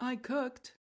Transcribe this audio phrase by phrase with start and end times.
[0.00, 0.74] I cooked.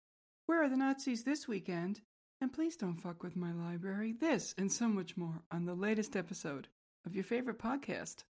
[0.47, 2.00] Where are the Nazis this weekend?
[2.41, 4.12] And please don't fuck with my library.
[4.12, 6.67] This and so much more on the latest episode
[7.06, 8.24] of your favorite podcast,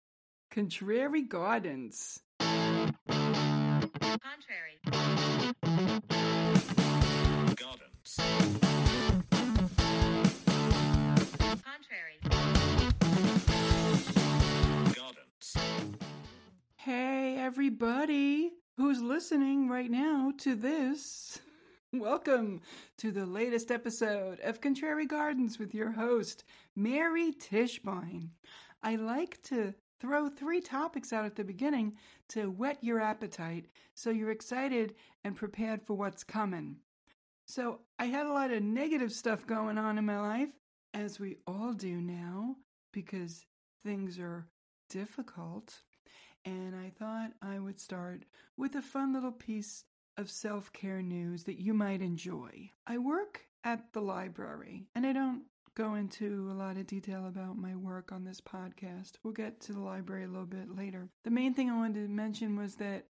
[0.52, 2.20] Contrary Gardens.
[2.38, 3.00] Contrary.
[7.56, 8.20] Gardens.
[11.64, 12.20] Contrary.
[14.94, 15.58] Gardens.
[16.76, 21.40] Hey, everybody who's listening right now to this.
[21.94, 22.62] Welcome
[22.98, 26.44] to the latest episode of Contrary Gardens with your host,
[26.76, 28.30] Mary Tischbein.
[28.82, 31.94] I like to throw three topics out at the beginning
[32.30, 36.78] to whet your appetite so you're excited and prepared for what's coming.
[37.46, 40.50] So, I had a lot of negative stuff going on in my life,
[40.96, 42.56] as we all do now,
[42.92, 43.46] because
[43.86, 44.48] things are
[44.90, 45.76] difficult.
[46.46, 48.26] And I thought I would start
[48.58, 49.86] with a fun little piece
[50.18, 52.72] of self care news that you might enjoy.
[52.86, 55.44] I work at the library, and I don't
[55.76, 59.14] go into a lot of detail about my work on this podcast.
[59.24, 61.10] We'll get to the library a little bit later.
[61.24, 63.06] The main thing I wanted to mention was that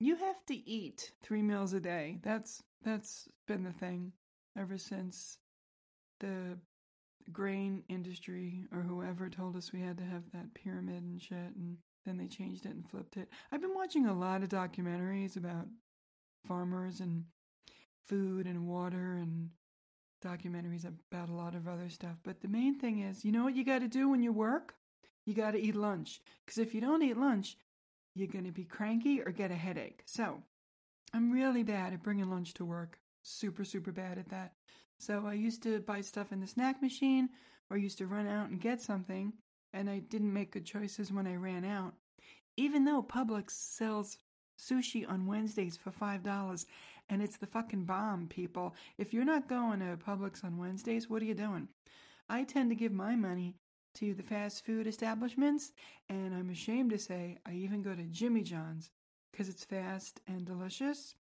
[0.00, 2.18] you have to eat three meals a day.
[2.22, 4.12] That's that's been the thing
[4.56, 5.38] ever since
[6.20, 6.58] the
[7.32, 11.76] grain industry or whoever told us we had to have that pyramid and shit and
[12.08, 13.28] then they changed it and flipped it.
[13.52, 15.66] I've been watching a lot of documentaries about
[16.46, 17.24] farmers and
[18.06, 19.50] food and water and
[20.24, 22.16] documentaries about a lot of other stuff.
[22.24, 24.74] But the main thing is, you know what you got to do when you work?
[25.26, 26.20] You got to eat lunch.
[26.44, 27.56] Because if you don't eat lunch,
[28.14, 30.02] you're going to be cranky or get a headache.
[30.06, 30.42] So
[31.12, 32.98] I'm really bad at bringing lunch to work.
[33.22, 34.54] Super, super bad at that.
[34.98, 37.28] So I used to buy stuff in the snack machine
[37.70, 39.32] or used to run out and get something.
[39.72, 41.94] And I didn't make good choices when I ran out.
[42.56, 44.18] Even though Publix sells
[44.58, 46.66] sushi on Wednesdays for $5
[47.10, 48.74] and it's the fucking bomb, people.
[48.98, 51.68] If you're not going to Publix on Wednesdays, what are you doing?
[52.28, 53.54] I tend to give my money
[53.94, 55.72] to the fast food establishments,
[56.08, 58.90] and I'm ashamed to say I even go to Jimmy John's
[59.32, 61.14] because it's fast and delicious.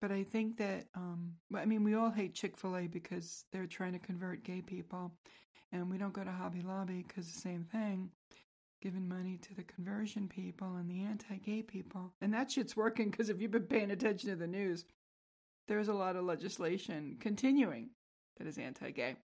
[0.00, 3.66] But I think that, um, I mean, we all hate Chick fil A because they're
[3.66, 5.12] trying to convert gay people,
[5.74, 8.10] and we don't go to Hobby Lobby because the same thing
[8.80, 12.12] giving money to the conversion people and the anti gay people.
[12.20, 14.84] And that shit's working because if you've been paying attention to the news,
[15.66, 17.90] there's a lot of legislation continuing
[18.38, 19.16] that is anti gay.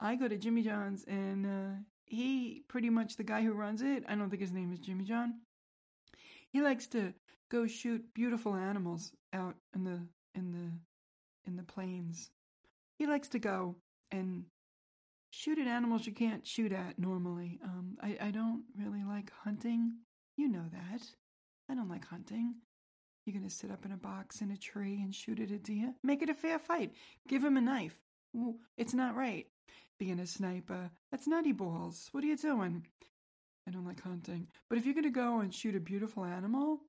[0.00, 1.76] I go to Jimmy John's and uh,
[2.06, 5.04] he, pretty much the guy who runs it, I don't think his name is Jimmy
[5.04, 5.34] John.
[6.50, 7.12] He likes to
[7.50, 10.00] go shoot beautiful animals out in the
[10.34, 12.30] in the in the plains.
[12.96, 13.76] He likes to go
[14.10, 14.44] and
[15.38, 17.60] shoot at animals you can't shoot at normally.
[17.62, 19.92] Um, I, I don't really like hunting.
[20.36, 21.02] You know that.
[21.70, 22.56] I don't like hunting.
[23.24, 25.58] You're going to sit up in a box in a tree and shoot at a
[25.58, 25.94] deer?
[26.02, 26.92] Make it a fair fight.
[27.28, 27.94] Give him a knife.
[28.36, 29.46] Ooh, it's not right.
[30.00, 32.08] Being a sniper, that's nutty balls.
[32.10, 32.84] What are you doing?
[33.66, 34.48] I don't like hunting.
[34.68, 36.80] But if you're going to go and shoot a beautiful animal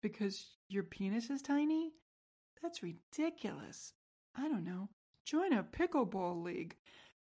[0.00, 1.90] because your penis is tiny,
[2.62, 3.94] that's ridiculous.
[4.36, 4.90] I don't know.
[5.24, 6.76] Join a pickleball league.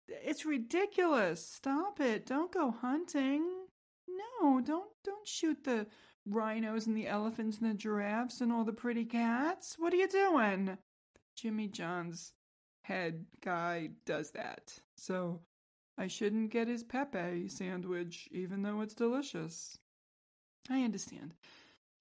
[0.08, 1.46] It's ridiculous.
[1.46, 2.26] Stop it.
[2.26, 3.44] Don't go hunting.
[4.40, 5.86] No, don't don't shoot the
[6.26, 9.76] rhinos and the elephants and the giraffes and all the pretty cats.
[9.78, 10.78] What are you doing?
[11.36, 12.32] Jimmy John's
[12.82, 14.72] head guy does that.
[14.96, 15.40] So
[15.98, 19.78] I shouldn't get his Pepe sandwich even though it's delicious.
[20.70, 21.34] I understand.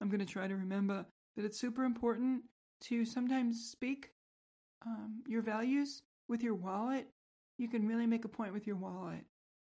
[0.00, 1.06] I'm going to try to remember
[1.36, 2.42] that it's super important
[2.82, 4.10] to sometimes speak
[4.84, 7.08] um, your values with your wallet
[7.58, 9.24] you can really make a point with your wallet.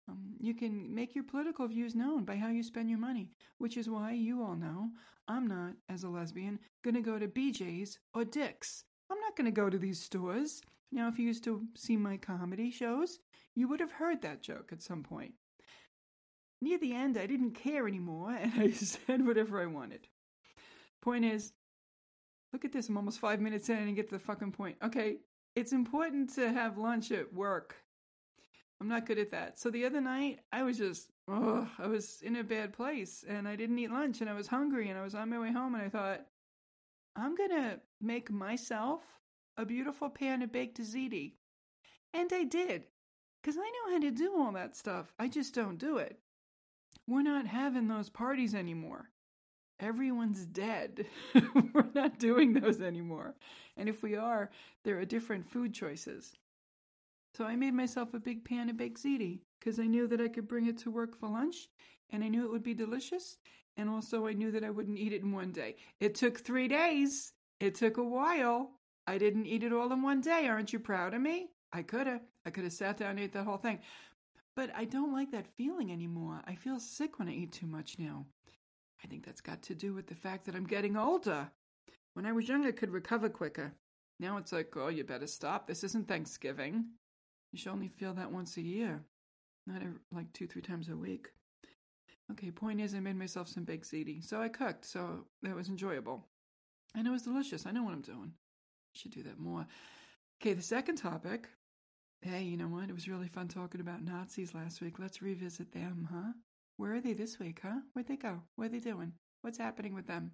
[0.08, 3.76] Um, you can make your political views known by how you spend your money, which
[3.76, 4.90] is why you all know
[5.28, 8.84] I'm not, as a lesbian, going to go to BJ's or Dick's.
[9.10, 10.62] I'm not going to go to these stores.
[10.92, 13.20] Now, if you used to see my comedy shows,
[13.56, 15.34] you would have heard that joke at some point.
[16.62, 20.08] Near the end, I didn't care anymore, and I said whatever I wanted.
[21.02, 21.54] Point is,
[22.54, 24.78] look at this, I'm almost five minutes in and I get to the fucking point.
[24.84, 25.18] Okay,
[25.56, 27.76] it's important to have lunch at work.
[28.80, 29.58] I'm not good at that.
[29.58, 33.48] So the other night, I was just, oh, I was in a bad place and
[33.48, 35.76] I didn't eat lunch and I was hungry and I was on my way home
[35.76, 36.26] and I thought,
[37.16, 39.02] I'm going to make myself
[39.58, 41.34] a beautiful pan of baked ziti.
[42.14, 42.84] And I did,
[43.42, 45.14] because I know how to do all that stuff.
[45.18, 46.20] I just don't do it.
[47.08, 49.10] We're not having those parties anymore
[49.80, 51.06] everyone's dead.
[51.74, 53.36] We're not doing those anymore.
[53.78, 54.50] And if we are,
[54.84, 56.34] there are different food choices.
[57.36, 60.30] So I made myself a big pan of baked ziti because I knew that I
[60.30, 61.68] could bring it to work for lunch
[62.12, 63.38] and I knew it would be delicious.
[63.76, 65.76] And also, I knew that I wouldn't eat it in one day.
[66.00, 67.34] It took three days.
[67.60, 68.72] It took a while.
[69.06, 70.48] I didn't eat it all in one day.
[70.48, 71.50] Aren't you proud of me?
[71.74, 72.22] I could have.
[72.46, 73.80] I could have sat down and ate that whole thing.
[74.56, 76.42] But I don't like that feeling anymore.
[76.48, 78.26] I feel sick when I eat too much now.
[79.04, 81.50] I think that's got to do with the fact that I'm getting older.
[82.14, 83.74] When I was young, I could recover quicker.
[84.22, 85.68] Now it's like, oh, you better stop.
[85.68, 86.86] This isn't Thanksgiving.
[87.56, 89.02] You should only feel that once a year,
[89.66, 91.30] not every, like two, three times a week.
[92.30, 94.22] Okay, point is, I made myself some baked ziti.
[94.22, 96.28] So I cooked, so that was enjoyable.
[96.98, 97.66] And it was delicious.
[97.66, 98.34] I know what I'm doing.
[98.92, 99.66] Should do that more.
[100.42, 101.48] Okay, the second topic.
[102.22, 102.90] Hey, you know what?
[102.90, 105.00] It was really fun talking about Nazis last week.
[105.00, 106.34] Let's revisit them, huh?
[106.76, 107.80] Where are they this week, huh?
[107.94, 108.42] Where'd they go?
[108.58, 109.14] What are they doing?
[109.44, 110.32] What's happening with them?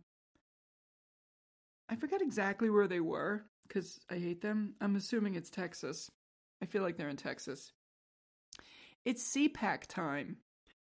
[1.88, 4.74] I forget exactly where they were because I hate them.
[4.82, 6.10] I'm assuming it's Texas.
[6.62, 7.72] I feel like they're in Texas.
[9.04, 10.38] It's CPAC time.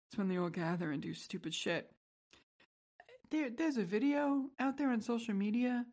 [0.09, 1.91] It's when they all gather and do stupid shit.
[3.31, 5.85] There, there's a video out there on social media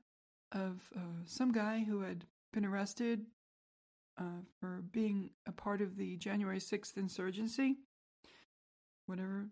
[0.51, 3.25] of uh, some guy who had been arrested
[4.19, 7.77] uh, for being a part of the January 6th insurgency.
[9.07, 9.47] Whatever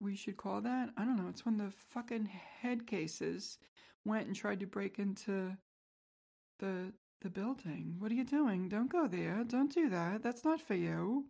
[0.00, 0.90] we should call that.
[0.96, 1.28] I don't know.
[1.28, 2.28] It's when the fucking
[2.60, 3.58] head cases
[4.04, 5.56] went and tried to break into
[6.58, 6.92] the
[7.24, 7.96] the building.
[7.98, 8.68] What are you doing?
[8.68, 9.42] Don't go there.
[9.48, 10.22] Don't do that.
[10.22, 11.24] That's not for you.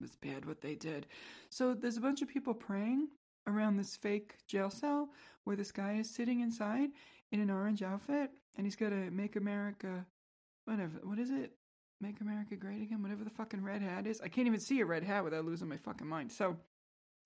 [0.00, 1.06] It was bad what they did.
[1.50, 3.08] So there's a bunch of people praying
[3.48, 5.10] around this fake jail cell
[5.42, 6.90] where this guy is sitting inside
[7.32, 10.06] in an orange outfit and he's got a Make America
[10.66, 11.52] whatever what is it?
[12.00, 14.20] Make America Great Again, whatever the fucking red hat is.
[14.20, 16.30] I can't even see a red hat without losing my fucking mind.
[16.30, 16.56] So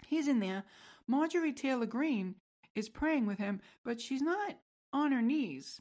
[0.07, 0.65] he's in there.
[1.07, 2.37] Marjorie Taylor Greene
[2.75, 4.57] is praying with him, but she's not
[4.95, 5.81] on her knees,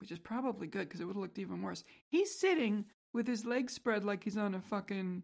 [0.00, 1.84] which is probably good because it would have looked even worse.
[2.08, 5.22] He's sitting with his legs spread like he's on a fucking,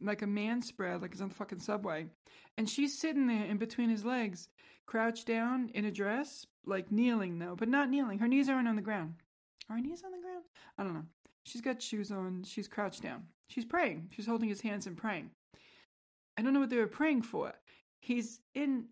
[0.00, 2.06] like a man spread, like he's on the fucking subway.
[2.56, 4.48] And she's sitting there in between his legs,
[4.86, 8.18] crouched down in a dress, like kneeling though, but not kneeling.
[8.18, 9.14] Her knees aren't on the ground.
[9.68, 10.44] Are her knees on the ground?
[10.78, 11.06] I don't know.
[11.44, 12.44] She's got shoes on.
[12.44, 13.24] She's crouched down.
[13.48, 14.10] She's praying.
[14.14, 15.30] She's holding his hands and praying.
[16.36, 17.52] I don't know what they were praying for.
[18.00, 18.86] He's in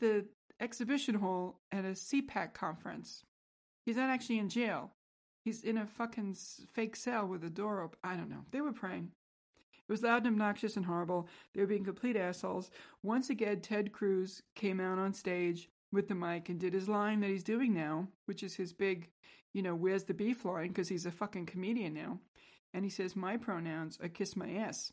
[0.00, 0.26] the
[0.60, 3.24] exhibition hall at a CPAC conference.
[3.84, 4.92] He's not actually in jail.
[5.44, 6.36] He's in a fucking
[6.72, 7.98] fake cell with a door open.
[8.04, 8.44] I don't know.
[8.52, 9.10] They were praying.
[9.88, 11.28] It was loud and obnoxious and horrible.
[11.52, 12.70] They were being complete assholes.
[13.02, 17.20] Once again, Ted Cruz came out on stage with the mic and did his line
[17.20, 19.10] that he's doing now, which is his big,
[19.52, 22.20] you know, where's the beef line, because he's a fucking comedian now.
[22.72, 24.92] And he says, My pronouns are kiss my ass.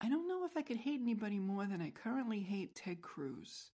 [0.00, 3.72] I don't know if I could hate anybody more than I currently hate Ted Cruz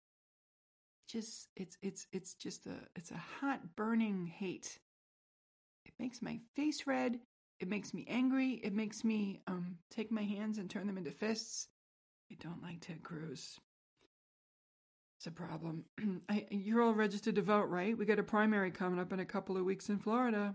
[1.11, 4.79] just it's it's it's just a it's a hot burning hate.
[5.85, 7.19] It makes my face red.
[7.59, 8.61] It makes me angry.
[8.63, 11.69] It makes me um take my hands and turn them into fists.
[12.31, 13.59] I don't like Ted Cruz.
[15.19, 15.85] It's a problem.
[16.29, 17.97] I, you're all registered to vote, right?
[17.97, 20.55] We got a primary coming up in a couple of weeks in Florida.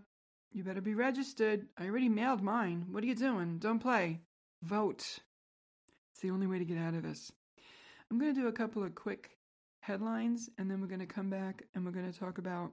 [0.54, 1.68] You better be registered.
[1.78, 2.86] I already mailed mine.
[2.90, 3.60] What are you doing?
[3.60, 4.22] Don't play.
[4.63, 5.19] Vote.
[6.12, 7.31] It's the only way to get out of this.
[8.10, 9.38] I'm going to do a couple of quick
[9.86, 12.72] headlines, and then we're going to come back and we're going to talk about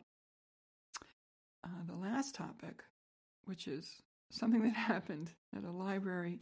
[1.64, 2.82] uh, the last topic,
[3.44, 6.41] which is something that happened at a library,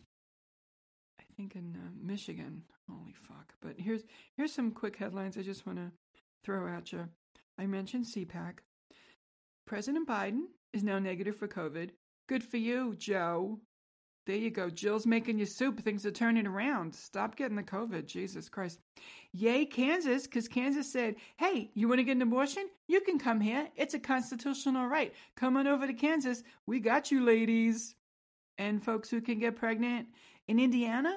[1.20, 2.62] I think in uh, Michigan.
[2.88, 3.54] Holy fuck!
[3.60, 4.02] But here's
[4.36, 5.90] here's some quick headlines I just want to
[6.44, 7.08] throw at you.
[7.58, 8.58] I mentioned CPAC.
[9.66, 10.42] President Biden
[10.72, 11.90] is now negative for COVID.
[12.28, 13.60] Good for you, Joe.
[14.26, 14.70] There you go.
[14.70, 15.80] Jill's making you soup.
[15.80, 16.94] Things are turning around.
[16.94, 18.06] Stop getting the COVID.
[18.06, 18.78] Jesus Christ.
[19.32, 22.68] Yay, Kansas, because Kansas said, hey, you want to get an abortion?
[22.86, 23.68] You can come here.
[23.76, 25.14] It's a constitutional right.
[25.36, 26.42] Come on over to Kansas.
[26.66, 27.94] We got you, ladies.
[28.58, 30.08] And folks who can get pregnant.
[30.48, 31.14] In Indiana,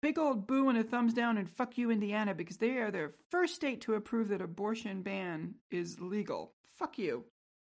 [0.00, 3.12] big old boo and a thumbs down and fuck you, Indiana, because they are the
[3.30, 6.54] first state to approve that abortion ban is legal.
[6.78, 7.24] Fuck you.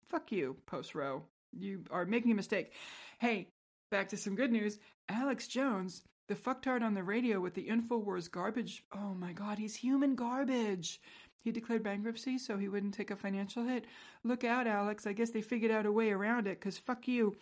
[0.09, 1.23] Fuck you, Post Roe.
[1.53, 2.73] You are making a mistake.
[3.19, 3.47] Hey,
[3.91, 4.77] Back to some good news.
[5.09, 8.83] Alex Jones, the fucktard on the radio with the InfoWars garbage.
[8.93, 11.01] Oh my god, he's human garbage.
[11.41, 13.85] He declared bankruptcy so he wouldn't take a financial hit.
[14.23, 15.07] Look out, Alex.
[15.07, 17.35] I guess they figured out a way around it because fuck you.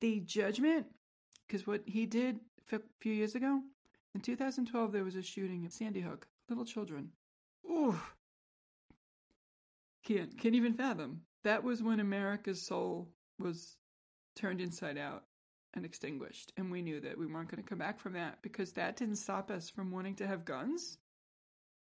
[0.00, 0.86] The judgment,
[1.46, 2.40] because what he did
[2.72, 3.60] a few years ago,
[4.14, 6.26] in 2012, there was a shooting at Sandy Hook.
[6.48, 7.10] Little children.
[7.68, 7.98] Ooh.
[10.04, 11.22] Can't, can't even fathom.
[11.44, 13.08] That was when America's soul
[13.38, 13.76] was
[14.36, 15.24] turned inside out
[15.74, 16.52] and extinguished.
[16.56, 19.16] And we knew that we weren't going to come back from that because that didn't
[19.16, 20.98] stop us from wanting to have guns.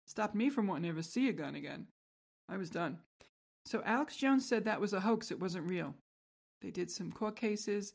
[0.06, 1.88] Stopped me from wanting to ever see a gun again.
[2.48, 3.00] I was done.
[3.66, 5.94] So Alex Jones said that was a hoax, it wasn't real.
[6.62, 7.94] They did some court cases.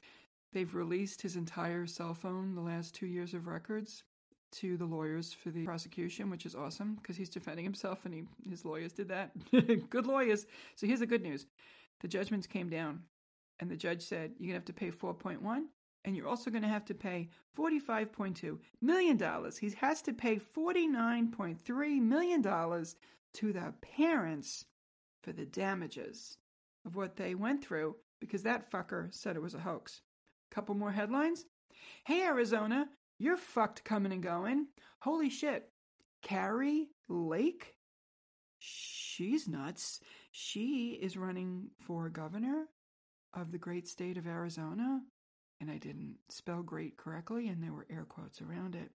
[0.53, 4.05] They've released his entire cell phone, the last two years of records,
[4.53, 8.23] to the lawyers for the prosecution, which is awesome because he's defending himself and he,
[8.49, 9.33] his lawyers did that.
[9.91, 10.47] good lawyers.
[10.77, 11.47] So here's the good news
[12.01, 13.03] the judgments came down,
[13.59, 15.65] and the judge said you're gonna have to pay 4.1,
[16.05, 19.59] and you're also gonna have to pay 45.2 million dollars.
[19.59, 22.97] He has to pay 49.3 million dollars
[23.35, 24.67] to the parents
[25.23, 26.37] for the damages
[26.85, 30.03] of what they went through because that fucker said it was a hoax.
[30.51, 31.45] Couple more headlines.
[32.07, 34.69] Hey, Arizona, you're fucked coming and going.
[35.01, 35.69] Holy shit.
[36.23, 37.75] Kari Lake?
[38.59, 40.01] She's nuts.
[40.33, 42.67] She is running for governor
[43.35, 45.01] of the great state of Arizona.
[45.65, 48.91] And I didn't spell great correctly, and there were air quotes around it.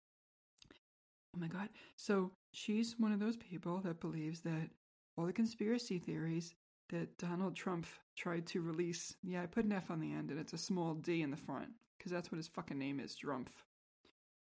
[1.35, 1.69] Oh my God.
[1.95, 4.71] So she's one of those people that believes that
[5.15, 6.55] all the conspiracy theories
[6.89, 9.15] that Donald Trump tried to release.
[9.21, 11.37] Yeah, I put an F on the end and it's a small D in the
[11.37, 11.67] front
[11.99, 13.51] because that's what his fucking name is, Drumpf.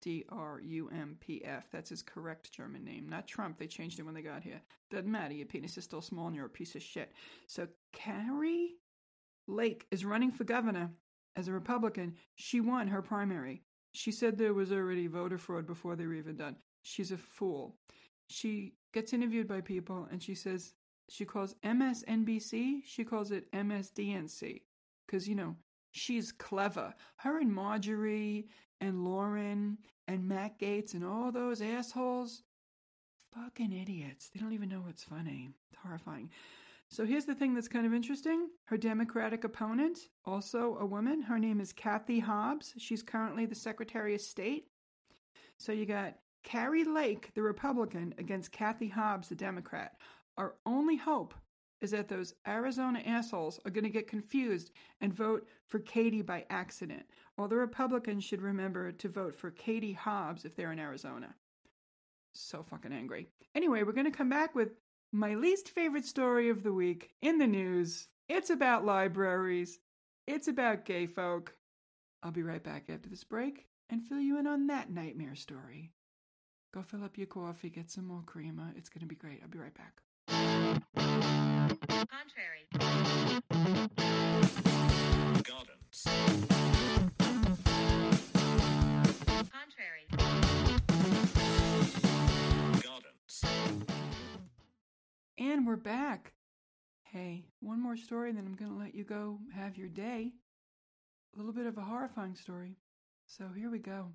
[0.02, 1.69] D R U M P F.
[1.71, 3.57] That's his correct German name, not Trump.
[3.57, 4.61] They changed it when they got here.
[4.90, 5.35] Doesn't matter.
[5.35, 7.12] Your penis is still small and you're a piece of shit.
[7.47, 8.71] So Kari
[9.47, 10.90] Lake is running for governor
[11.37, 12.15] as a Republican.
[12.35, 13.63] She won her primary.
[13.93, 16.57] She said there was already voter fraud before they were even done.
[16.83, 17.77] She's a fool.
[18.29, 20.75] She gets interviewed by people and she says
[21.09, 24.63] she calls MSNBC, she calls it MSDNC.
[25.07, 25.57] Because, you know,
[25.91, 26.95] she's clever.
[27.17, 28.47] Her and Marjorie
[28.81, 32.43] and Lauren and Matt Gaetz and all those assholes,
[33.35, 34.31] fucking idiots.
[34.33, 35.51] They don't even know what's funny.
[35.73, 36.31] It's horrifying.
[36.90, 38.49] So here's the thing that's kind of interesting.
[38.64, 42.75] Her Democratic opponent, also a woman, her name is Kathy Hobbs.
[42.78, 44.66] She's currently the Secretary of State.
[45.56, 49.92] So you got Kari Lake, the Republican, against Kathy Hobbs, the Democrat.
[50.37, 51.32] Our only hope
[51.80, 56.44] is that those Arizona assholes are going to get confused and vote for Katie by
[56.50, 57.04] accident.
[57.37, 61.37] While the Republicans should remember to vote for Katie Hobbs if they're in Arizona.
[62.35, 63.28] So fucking angry.
[63.54, 64.70] Anyway, we're going to come back with
[65.12, 68.09] my least favorite story of the week in the news.
[68.29, 69.79] It's about libraries,
[70.26, 71.55] it's about gay folk.
[72.23, 75.90] I'll be right back after this break and fill you in on that nightmare story.
[76.73, 78.73] Go fill up your coffee, get some more creamer.
[78.76, 79.40] It's going to be great.
[79.43, 80.02] I'll be right back.
[82.09, 82.69] Contrary.
[85.43, 86.80] Gardens.
[95.40, 96.35] And we're back.
[97.02, 100.32] Hey, one more story, and then I'm going to let you go have your day.
[101.35, 102.76] A little bit of a horrifying story.
[103.26, 104.09] So here we go.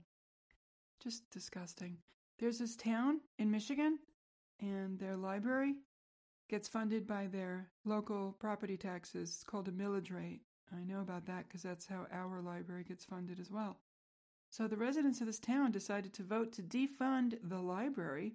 [1.02, 1.98] Just disgusting.
[2.38, 3.98] There's this town in Michigan,
[4.62, 5.74] and their library
[6.48, 9.32] gets funded by their local property taxes.
[9.32, 10.42] It's called a millage rate.
[10.78, 13.80] I know about that because that's how our library gets funded as well.
[14.52, 18.34] So the residents of this town decided to vote to defund the library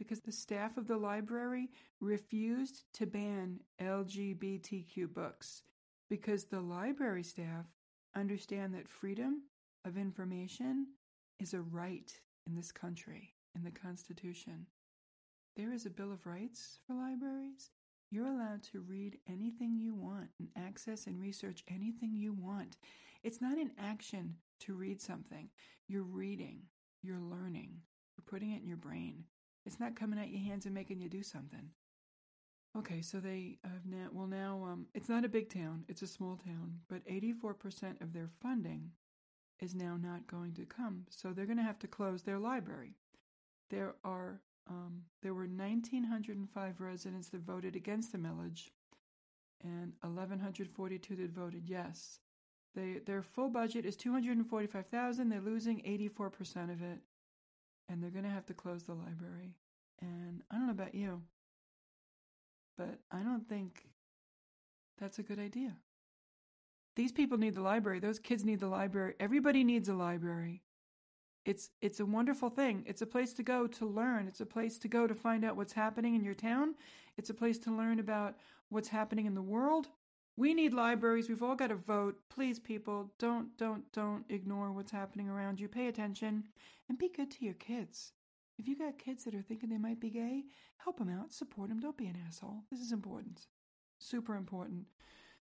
[0.00, 1.68] because the staff of the library
[2.00, 5.62] refused to ban LGBTQ books
[6.08, 7.66] because the library staff
[8.16, 9.42] understand that freedom
[9.84, 10.86] of information
[11.38, 12.10] is a right
[12.46, 14.64] in this country, in the Constitution.
[15.54, 17.68] There is a Bill of Rights for libraries.
[18.10, 22.78] You're allowed to read anything you want and access and research anything you want.
[23.22, 25.50] It's not an action to read something.
[25.88, 26.62] You're reading,
[27.02, 27.82] you're learning,
[28.16, 29.24] you're putting it in your brain.
[29.66, 31.70] It's not coming at your hands and making you do something.
[32.78, 36.06] Okay, so they have now, well, now, um, it's not a big town, it's a
[36.06, 38.92] small town, but 84% of their funding
[39.60, 41.04] is now not going to come.
[41.10, 42.94] So they're going to have to close their library.
[43.70, 48.68] There are um, there were 1,905 residents that voted against the millage,
[49.64, 52.20] and 1,142 that voted yes.
[52.74, 55.28] They, their full budget is 245,000.
[55.28, 57.00] They're losing 84% of it,
[57.90, 59.56] and they're going to have to close the library.
[60.00, 61.22] And I don't know about you,
[62.78, 63.84] but I don't think
[64.98, 65.76] that's a good idea.
[66.96, 67.98] These people need the library.
[67.98, 69.14] Those kids need the library.
[69.18, 70.62] Everybody needs a library.
[71.44, 72.84] It's it's a wonderful thing.
[72.86, 74.28] It's a place to go to learn.
[74.28, 76.74] It's a place to go to find out what's happening in your town.
[77.16, 78.36] It's a place to learn about
[78.68, 79.88] what's happening in the world.
[80.40, 81.28] We need libraries.
[81.28, 82.16] We've all got to vote.
[82.30, 85.68] Please people, don't don't don't ignore what's happening around you.
[85.68, 86.44] Pay attention
[86.88, 88.12] and be good to your kids.
[88.56, 90.44] If you got kids that are thinking they might be gay,
[90.78, 91.78] help them out, support them.
[91.78, 92.64] Don't be an asshole.
[92.70, 93.48] This is important.
[93.98, 94.86] Super important.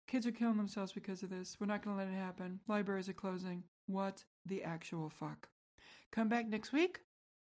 [0.07, 1.57] Kids are killing themselves because of this.
[1.59, 2.59] We're not going to let it happen.
[2.67, 3.63] Libraries are closing.
[3.85, 5.47] What the actual fuck?
[6.11, 7.01] Come back next week.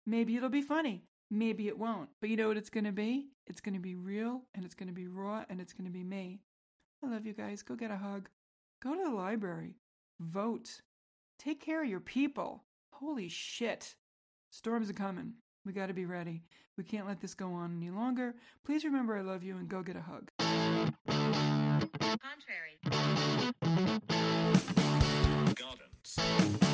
[0.03, 1.03] Maybe it'll be funny.
[1.29, 2.09] Maybe it won't.
[2.21, 3.27] But you know what it's going to be?
[3.45, 5.91] It's going to be real and it's going to be raw and it's going to
[5.91, 6.41] be me.
[7.03, 7.61] I love you guys.
[7.61, 8.29] Go get a hug.
[8.81, 9.75] Go to the library.
[10.19, 10.81] Vote.
[11.37, 12.63] Take care of your people.
[12.91, 13.95] Holy shit.
[14.51, 15.33] Storms are coming.
[15.65, 16.43] We gotta be ready.
[16.77, 18.35] We can't let this go on any longer.
[18.65, 20.29] Please remember I love you and go get a hug.
[22.19, 22.79] Contrary.
[25.55, 26.68] Gardens.